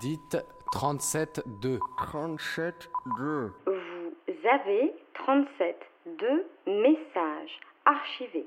[0.00, 0.36] Dites
[0.72, 1.78] 37-2.
[1.98, 3.50] 37-2.
[3.66, 4.94] Vous avez
[5.26, 8.46] 37-2 messages archivés.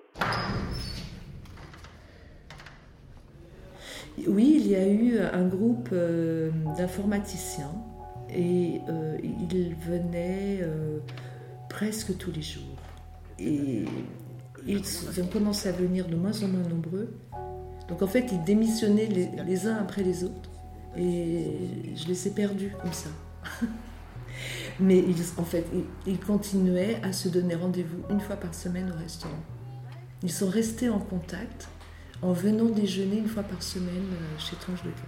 [4.28, 7.74] Oui, il y a eu un groupe euh, d'informaticiens
[8.34, 11.00] et euh, ils venaient euh,
[11.70, 12.64] presque tous les jours.
[13.40, 13.84] Et
[14.66, 17.14] ils ont commencé à venir de moins en moins nombreux.
[17.90, 20.50] Donc en fait, ils démissionnaient les, les uns après les autres.
[20.98, 23.10] Et je les ai perdus comme ça.
[24.80, 25.66] Mais ils, en fait,
[26.06, 29.44] ils, continuaient à se donner rendez-vous une fois par semaine au restaurant.
[30.24, 31.70] Ils sont restés en contact
[32.22, 35.06] en venant déjeuner une fois par semaine euh, chez Tranche de Cœur.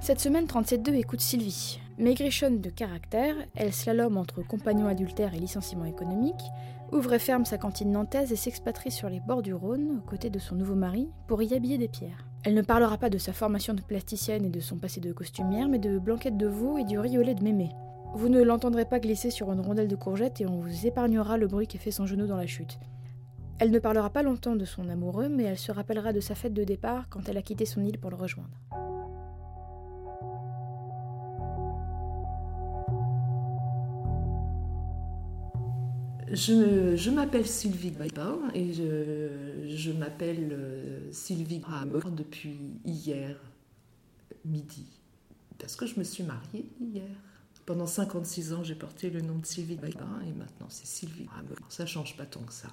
[0.00, 1.80] Cette semaine, 37.2 écoute Sylvie.
[1.96, 6.42] Maigrichonne de caractère, elle slalome entre compagnon adultère et licenciement économique,
[6.90, 10.28] ouvre et ferme sa cantine nantaise et s'expatrie sur les bords du Rhône, aux côtés
[10.28, 12.26] de son nouveau mari, pour y habiller des pierres.
[12.42, 15.68] Elle ne parlera pas de sa formation de plasticienne et de son passé de costumière,
[15.68, 17.70] mais de blanquette de veau et du riolet de mémé.
[18.14, 21.46] Vous ne l'entendrez pas glisser sur une rondelle de courgette et on vous épargnera le
[21.46, 22.80] bruit qu'ait fait son genou dans la chute.
[23.60, 26.54] Elle ne parlera pas longtemps de son amoureux, mais elle se rappellera de sa fête
[26.54, 28.58] de départ quand elle a quitté son île pour le rejoindre.
[36.32, 43.38] Je, m'appelle Sylvie Bain et je, m'appelle euh, Sylvie Hammer depuis hier
[44.44, 44.86] midi.
[45.58, 47.08] Parce que je me suis mariée hier.
[47.66, 51.56] Pendant 56 ans, j'ai porté le nom de Sylvie Bain et maintenant c'est Sylvie Hammer.
[51.68, 52.68] Ça change pas tant que ça.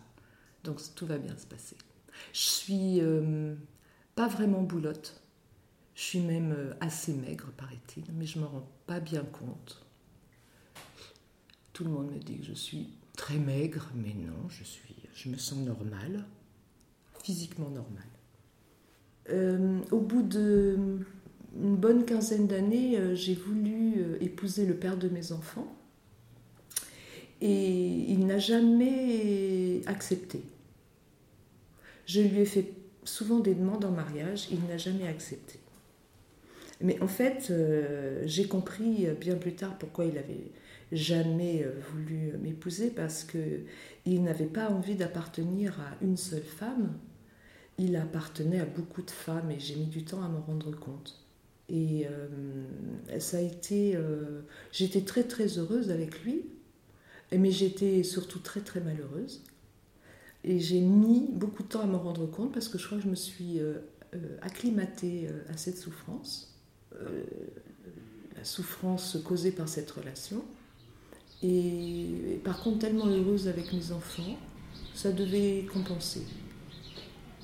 [0.64, 1.78] Donc tout va bien se passer.
[2.34, 3.56] Je suis euh,
[4.16, 5.22] pas vraiment boulotte.
[5.96, 9.86] Je suis même euh, assez maigre, paraît-il, mais je me rends pas bien compte.
[11.74, 12.90] Tout le monde me dit que je suis
[13.22, 16.26] très maigre, mais non, je suis, je me sens normale,
[17.24, 18.04] physiquement normale.
[19.30, 21.06] Euh, au bout d'une
[21.54, 25.72] bonne quinzaine d'années, euh, j'ai voulu euh, épouser le père de mes enfants
[27.42, 27.70] et
[28.12, 30.42] il n'a jamais accepté.
[32.08, 32.74] Je lui ai fait
[33.04, 35.60] souvent des demandes en mariage, il n'a jamais accepté.
[36.84, 40.52] Mais en fait, euh, j'ai compris bien plus tard pourquoi il avait
[40.92, 43.62] jamais euh, voulu m'épouser parce que
[44.06, 46.94] il n'avait pas envie d'appartenir à une seule femme.
[47.78, 51.26] Il appartenait à beaucoup de femmes et j'ai mis du temps à m'en rendre compte.
[51.70, 56.46] Et euh, ça a été, euh, j'étais très très heureuse avec lui,
[57.32, 59.42] mais j'étais surtout très très malheureuse.
[60.44, 63.04] Et j'ai mis beaucoup de temps à m'en rendre compte parce que je crois que
[63.04, 63.76] je me suis euh,
[64.16, 66.51] euh, acclimatée euh, à cette souffrance,
[66.96, 67.24] euh,
[68.36, 70.44] la souffrance causée par cette relation.
[71.44, 74.38] Et, par contre, tellement heureuse avec mes enfants,
[74.94, 76.24] ça devait compenser.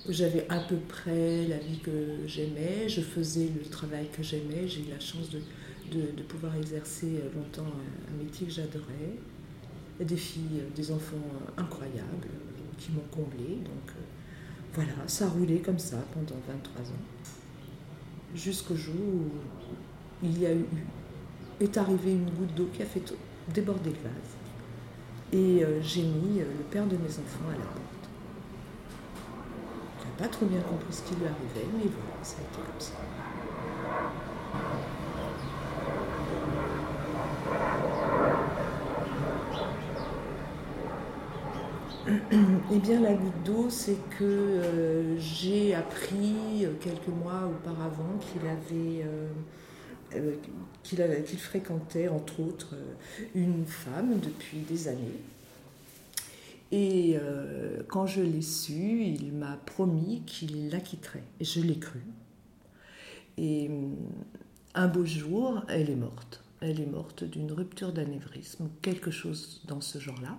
[0.08, 4.81] J'avais à peu près la vie que j'aimais, je faisais le travail que j'aimais, j'ai
[4.81, 5.40] eu la chance de,
[6.28, 7.72] pouvoir exercer longtemps
[8.12, 9.18] un, métier que j'adorais.
[10.00, 11.16] Des filles, des enfants
[11.58, 12.29] incroyables
[12.78, 13.56] qui m'ont comblé.
[13.56, 14.02] Donc euh,
[14.74, 17.36] voilà, ça roulait comme ça pendant 23 ans.
[18.37, 19.31] Jusqu'au jour où
[20.21, 20.65] il y a eu,
[21.59, 23.01] est arrivé une goutte d'eau qui a fait
[23.51, 24.35] déborder le vase.
[25.33, 28.09] Et euh, j'ai mis euh, le père de mes enfants à la porte.
[30.03, 32.61] Il n'a pas trop bien compris ce qui lui arrivait, mais voilà, ça a été
[32.61, 32.93] comme ça.
[42.71, 48.41] Eh bien, la goutte d'eau, c'est que euh, j'ai appris euh, quelques mois auparavant qu'il
[48.41, 49.05] avait,
[50.13, 50.35] euh,
[50.83, 52.75] qu'il fréquentait, entre autres,
[53.33, 55.19] une femme depuis des années.
[56.71, 57.16] Et
[57.87, 61.23] quand je l'ai su, il m'a promis qu'il la quitterait.
[61.39, 62.01] Et je l'ai cru.
[63.37, 63.95] Et hum,
[64.73, 66.43] un beau jour, elle est morte.
[66.59, 70.37] Elle est morte d'une rupture d'anévrisme quelque chose dans ce genre-là.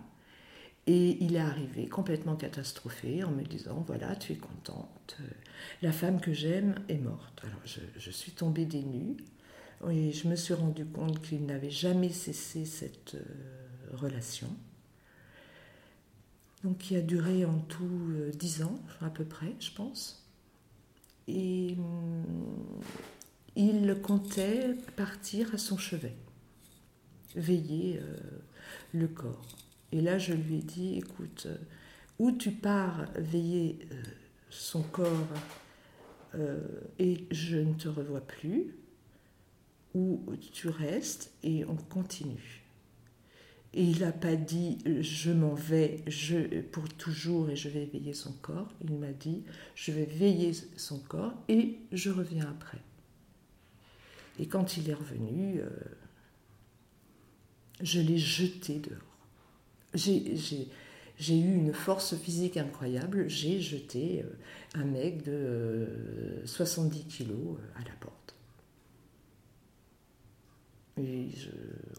[0.88, 5.18] Et il est arrivé complètement catastrophé en me disant Voilà, tu es contente,
[5.82, 7.42] la femme que j'aime est morte.
[7.44, 9.18] Alors je, suis tombée des nues
[9.90, 14.48] et je me suis rendu compte qu'il n'avait jamais cessé cette euh, relation.
[16.78, 20.26] Qui a duré en tout euh, dix ans, à peu près, je pense.
[21.28, 22.24] Et hum,
[23.56, 26.16] il comptait partir à son chevet,
[27.36, 28.16] veiller euh,
[28.94, 29.67] le corps.
[29.92, 31.56] Et là, je lui ai dit, écoute, euh,
[32.18, 34.02] ou tu pars veiller euh,
[34.50, 35.26] son corps
[36.34, 36.60] euh,
[36.98, 38.74] et je ne te revois plus,
[39.94, 40.20] ou
[40.52, 42.64] tu restes et on continue.
[43.74, 48.14] Et il n'a pas dit je m'en vais je, pour toujours et je vais veiller
[48.14, 48.68] son corps.
[48.82, 49.44] Il m'a dit
[49.74, 52.78] je vais veiller son corps et je reviens après.
[54.38, 55.60] Et quand il est revenu,
[57.82, 59.07] je l'ai jeté dehors.
[59.98, 63.28] J'ai eu une force physique incroyable.
[63.28, 65.88] J'ai jeté euh, un mec de
[66.44, 68.14] 70 euh, kilos à la porte.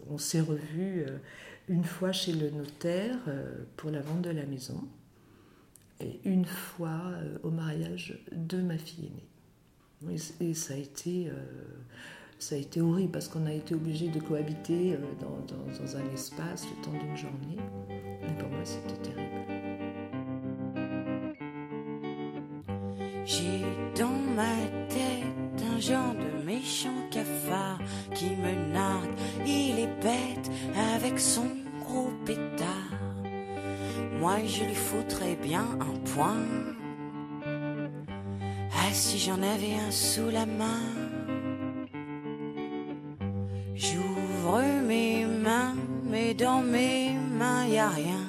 [0.09, 1.05] On s'est revu
[1.69, 3.17] une fois chez le notaire
[3.77, 4.83] pour la vente de la maison
[6.01, 7.13] et une fois
[7.43, 9.09] au mariage de ma fille
[10.03, 10.17] aînée.
[10.41, 11.31] Et, ça a été
[12.39, 16.65] ça a été horrible parce qu'on a été obligé de cohabiter euh, dans, un espace
[16.65, 17.57] le temps d'une journée.
[17.89, 19.29] Mais pour moi, c'était terrible.
[23.25, 23.61] J'ai
[24.01, 24.55] dans ma
[24.87, 27.79] tête un genre de méchant cafard
[28.15, 29.11] qui me nargue.
[29.45, 30.49] Il est bête
[30.95, 31.47] avec son
[31.81, 32.67] gros pétard.
[34.19, 36.45] Moi, je lui foutrais bien un point.
[38.71, 41.08] Ah, si j'en avais un sous la main.
[46.39, 48.25] Dans mes mains y a rien,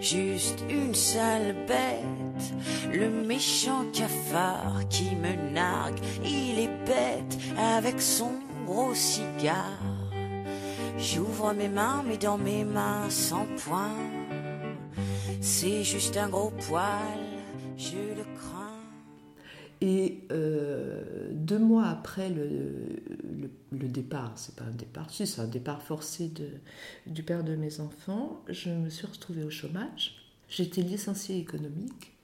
[0.00, 2.54] juste une sale bête,
[2.92, 8.32] le méchant cafard qui me nargue, il est bête avec son
[8.66, 9.82] gros cigare.
[10.98, 13.98] J'ouvre mes mains, mais dans mes mains sans point,
[15.40, 17.20] c'est juste un gros poil,
[17.76, 18.53] je le crains.
[19.86, 22.48] Et euh, deux mois après le,
[23.70, 26.32] le, départ, c'est pas un départ, si c'est un départ forcé
[27.06, 30.14] du père de mes enfants, je me suis retrouvée au chômage.
[30.48, 32.14] J'étais licenciée économique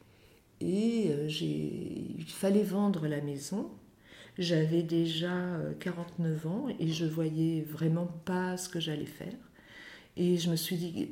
[0.62, 3.71] et euh, il fallait vendre la maison.
[4.39, 9.37] J'avais déjà 49 euh, ans et je voyais vraiment pas ce que j'allais faire.
[10.17, 11.11] Et je me suis dit,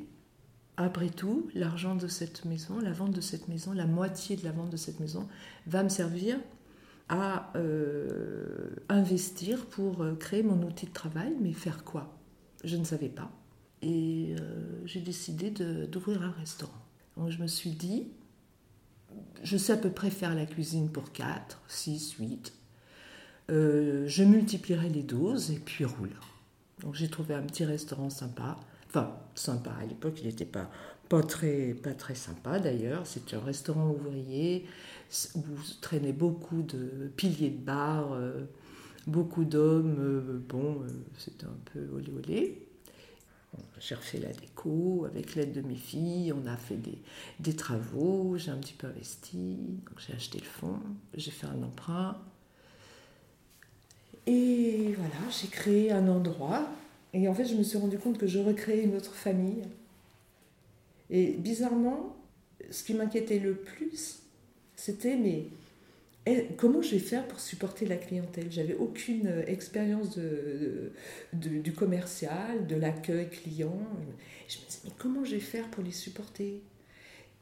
[0.79, 4.53] après tout, l'argent de cette maison, la vente de cette maison, la moitié de la
[4.53, 5.27] vente de cette maison
[5.67, 6.39] va me servir
[7.09, 12.17] à euh, investir pour euh, créer mon outil de travail, mais faire quoi?
[12.63, 13.29] Je ne savais pas.
[13.81, 16.81] Et euh, j'ai décidé d'ouvrir un restaurant.
[17.17, 18.07] Donc je me suis dit,
[19.43, 22.53] je sais à peu près faire la cuisine pour 4, 6, 8.
[23.49, 26.15] je multiplierai les doses et puis roule.
[26.79, 28.55] Donc j'ai trouvé un petit restaurant sympa
[28.89, 29.71] Enfin, sympa.
[29.79, 30.69] À l'époque, il n'était pas,
[31.09, 33.05] pas, très, pas très sympa d'ailleurs.
[33.05, 34.65] C'était un restaurant ouvrier
[35.35, 35.41] où
[35.81, 38.45] traînaient beaucoup de piliers de bar, euh,
[39.05, 39.97] beaucoup d'hommes.
[39.99, 40.87] Euh, bon, euh,
[41.17, 42.65] c'était un peu olé olé.
[43.79, 46.99] J'ai refait la déco avec l'aide de mes filles, on a fait des,
[47.39, 49.57] des travaux, j'ai un petit peu investi,
[49.97, 50.79] j'ai acheté le fond,
[51.15, 52.17] j'ai fait un emprunt.
[54.27, 56.69] Et voilà, j'ai créé un endroit
[57.13, 59.63] et en fait, je me suis rendu compte que je recréais une autre famille.
[61.09, 62.15] Et bizarrement,
[62.69, 64.19] ce qui m'inquiétait le plus,
[64.75, 65.45] c'était mais
[66.25, 68.51] eh, comment je vais faire pour supporter la clientèle?
[68.51, 70.91] J'avais aucune expérience de,
[71.33, 73.81] du commercial, de l'accueil client.
[74.47, 76.61] Je me disais mais comment je vais faire pour les supporter?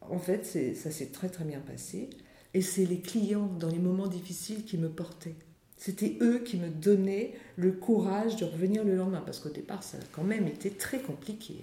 [0.01, 2.09] En fait, ça s'est très très bien passé.
[2.53, 5.35] Et c'est les clients dans les moments difficiles qui me portaient.
[5.77, 9.97] C'était eux qui me donnaient le courage de revenir le lendemain, parce qu'au départ, ça
[9.97, 11.61] a quand même été très compliqué.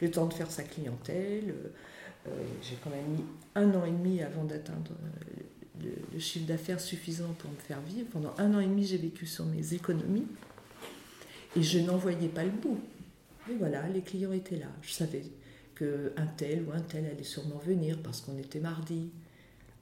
[0.00, 1.52] Le temps de faire sa clientèle,
[2.28, 2.30] euh,
[2.62, 3.24] j'ai quand même mis
[3.56, 4.92] un an et demi avant d'atteindre
[5.82, 8.06] euh, le, chiffre d'affaires suffisant pour me faire vivre.
[8.12, 10.26] Pendant un an et demi, j'ai vécu sur mes économies
[11.56, 12.78] et je n'en voyais pas le bout.
[13.50, 14.68] Et voilà, les clients étaient là.
[14.82, 15.24] Je savais
[15.76, 19.10] qu'un tel ou un tel allait sûrement venir parce qu'on était mardi.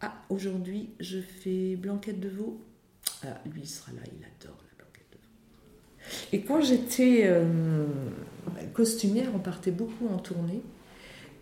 [0.00, 2.60] Ah, aujourd'hui, je fais blanquette de veau
[3.46, 6.36] lui, sera là, il adore la blanquette de.
[6.36, 7.86] Et quand j'étais euh,
[8.72, 10.62] costumière, on partait beaucoup en tournée.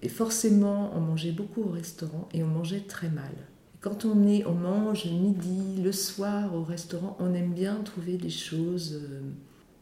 [0.03, 3.33] Et forcément, on mangeait beaucoup au restaurant et on mangeait très mal.
[3.81, 8.31] Quand on, est, on mange midi, le soir au restaurant, on aime bien trouver des
[8.31, 9.21] choses, euh,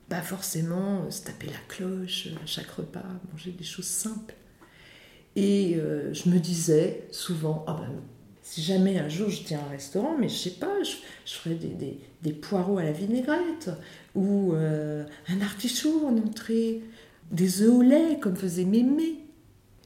[0.09, 4.35] pas forcément euh, se taper la cloche à chaque repas, manger des choses simples.
[5.37, 8.03] Et je me disais souvent, ah ben
[8.43, 12.33] si jamais un jour je tiens un restaurant, mais je sais pas, je, ferai des,
[12.33, 13.71] poireaux à la vinaigrette
[14.15, 16.83] ou euh, un artichaut en entrée,
[17.31, 19.21] des œufs au lait comme faisait Mémé.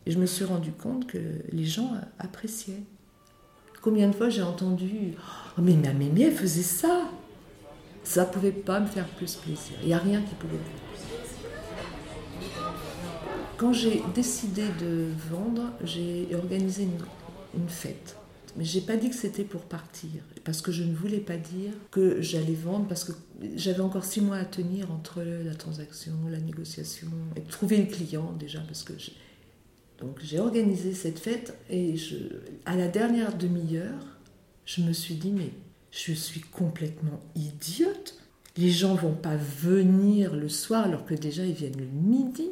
[0.06, 1.18] Et je me suis rendu compte que
[1.52, 2.82] les gens appréciaient.
[3.80, 5.14] Combien de fois j'ai entendu
[5.58, 7.11] Oh, mais ma Mémé, elle faisait ça
[8.02, 9.76] Ça pouvait pas me faire plus plaisir.
[9.82, 11.38] Il n'y a rien qui pouvait me faire plus plaisir.
[13.56, 16.88] Quand j'ai décidé de vendre, j'ai organisé
[17.54, 18.16] une fête
[18.56, 21.73] Mais j'ai pas dit que c'était pour partir, parce que je ne voulais pas dire
[21.90, 23.12] que j'allais vendre, parce que
[23.56, 28.32] j'avais encore six mois à tenir entre la transaction, la négociation, et trouver le client
[28.38, 28.92] déjà, parce que
[29.99, 31.94] donc j'ai organisé cette fête et
[32.66, 34.18] à la dernière demi-heure,
[34.66, 35.50] je me suis dit mais
[35.90, 38.20] je suis complètement idiote.
[38.56, 42.50] Les gens vont pas venir le soir alors que déjà ils viennent le midi.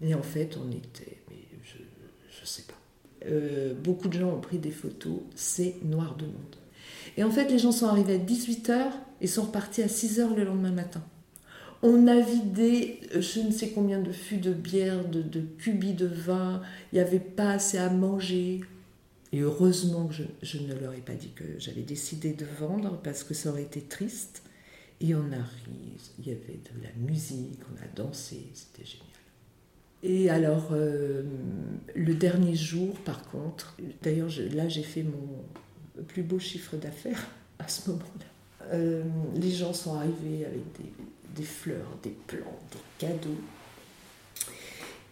[0.00, 2.74] Et en fait, on était, mais je ne sais pas.
[3.26, 6.56] Euh, beaucoup de gens ont pris des photos, c'est noir de monde.
[7.16, 8.90] Et en fait, les gens sont arrivés à 18h
[9.20, 11.02] et sont repartis à 6h le lendemain matin.
[11.82, 15.94] On a vidé euh, je ne sais combien de fûts de bière, de, de cubis
[15.94, 16.62] de vin,
[16.92, 18.60] il n'y avait pas assez à manger.
[19.32, 23.00] Et heureusement que je, je, ne leur ai pas dit que j'avais décidé de vendre
[23.02, 24.42] parce que ça aurait été triste.
[25.00, 29.13] Et on a ri, il y avait de la musique, on a dansé, c'était génial.
[30.06, 31.22] Et alors, euh,
[31.94, 37.26] le dernier jour, par contre, d'ailleurs, là, j'ai fait mon plus beau chiffre d'affaires
[37.58, 38.26] à ce moment-là.
[38.72, 39.02] Euh,
[39.34, 40.62] les gens sont arrivés avec
[41.34, 43.40] des, fleurs, des plantes, des cadeaux.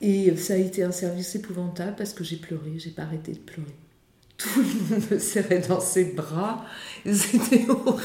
[0.03, 3.39] Et ça a été un service épouvantable parce que j'ai pleuré, j'ai pas arrêté de
[3.39, 3.75] pleurer.
[4.37, 6.67] Tout le monde me serrait dans ses bras,
[7.07, 8.03] c'était horrible.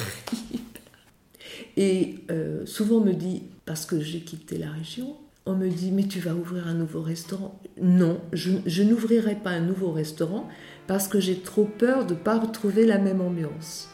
[1.76, 5.18] Et euh, souvent on me dit, parce que j'ai quitté la région,
[5.48, 7.60] on me dit mais tu vas ouvrir un nouveau restaurant.
[7.82, 10.48] Non, je, n'ouvrirai pas un nouveau restaurant
[10.86, 13.90] parce que j'ai trop peur de ne pas retrouver la même ambiance.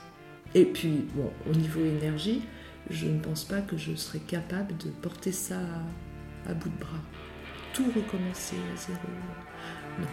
[0.56, 2.42] Et puis, bon, au niveau énergie,
[2.90, 5.60] je ne pense pas que je serais capable de porter ça
[6.48, 7.02] à, bout de bras.
[7.74, 9.00] Tout recommencer à zéro.
[10.00, 10.08] Non.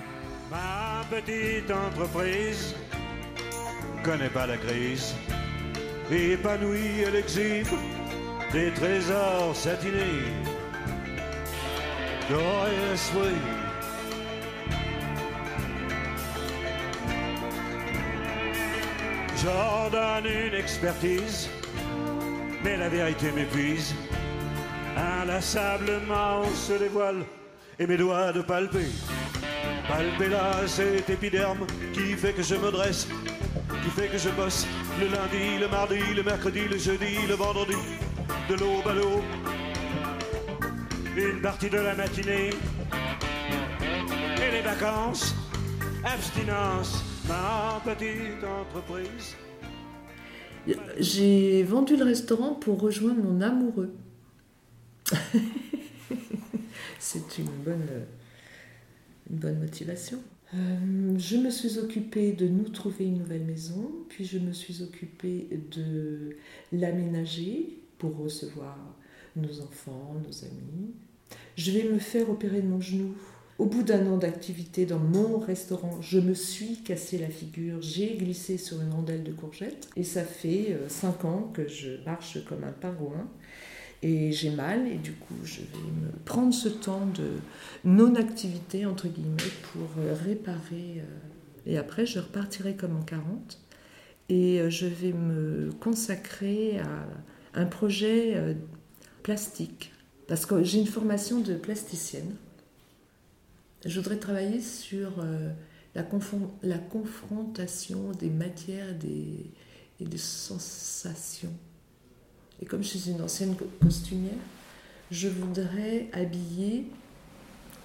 [0.50, 2.74] Ma petite entreprise
[4.02, 5.14] connaît pas la crise.
[6.10, 7.68] Épanouie, elle exhibe
[8.52, 10.49] des trésors satinés
[19.42, 21.50] J'ordonne une expertise,
[22.62, 23.94] mais la vérité m'épuise.
[24.96, 27.24] Inlassablement on se dévoile
[27.80, 28.86] et mes doigts de palper.
[29.88, 33.08] Palper là cet épiderme qui fait que je me dresse,
[33.82, 34.68] qui fait que je bosse
[35.00, 37.76] le lundi, le mardi, le mercredi, le jeudi, le vendredi,
[38.48, 39.59] de l'aube à l'aube
[41.16, 42.50] une partie de la matinée
[44.36, 45.34] et les vacances,
[46.04, 49.36] abstinence, ma petite entreprise.
[50.98, 53.92] J'ai vendu le restaurant pour rejoindre mon amoureux.
[56.98, 57.88] C'est une bonne,
[59.30, 60.18] une bonne motivation.
[60.54, 64.82] Euh, je me suis occupée de nous trouver une nouvelle maison, puis je me suis
[64.82, 66.36] occupée de
[66.72, 68.76] l'aménager pour recevoir
[69.36, 70.94] nos enfants, nos amis.
[71.56, 73.14] Je vais me faire opérer de mon genou.
[73.60, 78.16] Au bout d'un an d'activité dans mon restaurant, je me suis cassé la figure, j'ai
[78.16, 79.90] glissé sur une rondelle de courgette.
[79.96, 83.28] Et ça fait 5 euh, ans que je marche comme un pingouin.
[84.02, 84.86] Et j'ai mal.
[84.90, 87.28] Et du coup je vais me prendre ce temps de
[87.84, 89.36] non-activité entre guillemets
[89.74, 93.60] pour euh, réparer euh, et après je repartirai comme en 40
[94.30, 98.56] et je vais me consacrer à un projet
[99.22, 99.92] plastique
[100.30, 102.36] parce que j'ai une formation de plasticienne.
[103.84, 105.50] Je voudrais travailler sur euh,
[105.96, 106.04] la,
[106.62, 109.50] la, confrontation des matières des,
[109.98, 111.52] et des sensations.
[112.62, 114.38] Et comme je suis une ancienne costumière,
[115.10, 116.86] je voudrais habiller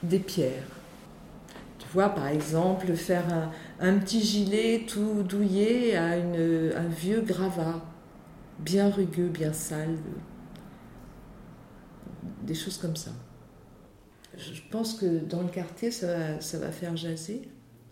[0.04, 0.68] des pierres.
[1.80, 7.22] Tu vois, par exemple, faire un, un petit gilet tout douillé à une, un vieux
[7.22, 7.84] gravat,
[8.60, 9.98] bien rugueux, bien sale,
[12.46, 13.12] des choses comme ça.
[14.38, 17.48] Je pense que dans le quartier, ça va, faire jaser.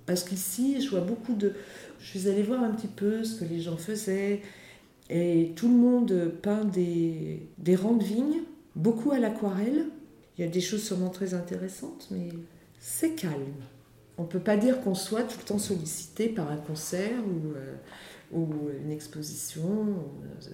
[0.06, 1.54] Parce qu'ici, je vois beaucoup de...
[2.00, 4.42] Je suis allée voir un petit peu ce que les gens faisaient.
[5.10, 8.42] Et tout le monde peint des, des rangs de vignes,
[8.76, 9.86] beaucoup à l'aquarelle.
[10.38, 12.30] Il y a des choses sûrement très intéressantes, mais
[12.80, 13.54] c'est calme.
[14.18, 17.56] On ne peut pas dire qu'on soit tout le temps sollicité par un concert ou,
[17.56, 17.76] euh,
[18.32, 18.48] ou
[18.84, 19.62] une exposition.
[19.64, 20.50] Euh,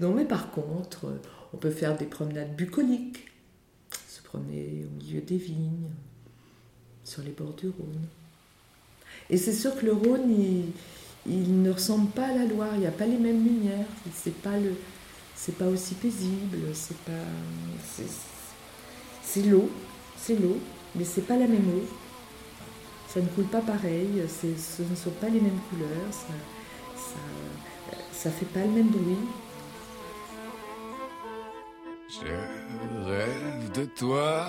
[0.00, 1.06] non, mais par contre,
[1.52, 3.26] on peut faire des promenades bucoliques,
[4.08, 5.90] se promener au milieu des vignes,
[7.04, 8.06] sur les bords du Rhône.
[9.28, 10.30] Et c'est sûr que le Rhône,
[11.26, 14.34] il, ne ressemble pas à la Loire, il n'y a pas les mêmes lumières, c'est
[14.34, 14.56] pas
[15.58, 17.12] pas aussi paisible, c'est pas,
[19.22, 19.70] c'est, l'eau,
[20.16, 20.58] c'est l'eau,
[20.94, 21.84] mais c'est pas la même eau.
[23.08, 26.32] Ça ne coule pas pareil, ce ne sont pas les mêmes couleurs, ça,
[26.94, 29.16] ça, ça fait pas le même bruit.
[32.10, 32.26] Je
[33.06, 34.48] rêve de toi,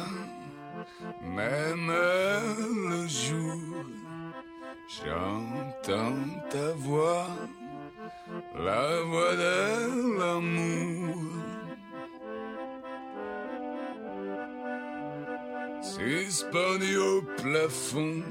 [1.21, 1.91] même
[2.89, 3.85] le jour.
[4.87, 6.17] J'entends
[6.49, 7.27] ta voix,
[8.55, 11.17] la voix de l'amour.
[15.83, 18.23] Suspendue au plafond.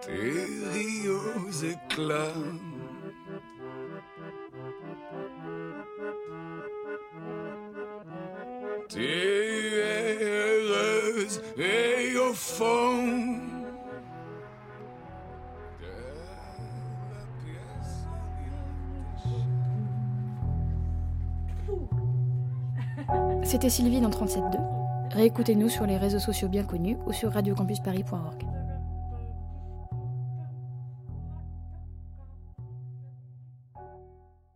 [0.00, 0.32] Tes
[0.72, 2.71] rios éclats.
[23.44, 24.58] C'était Sylvie dans 37.2.
[25.12, 28.51] Réécoutez-nous sur les réseaux sociaux bien connus ou sur radiocampusparis.org.